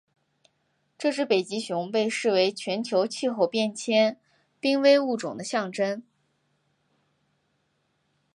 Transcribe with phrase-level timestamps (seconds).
[0.97, 4.19] 这只北极熊被视为全球气候变迁
[4.59, 6.01] 濒危物种的象征。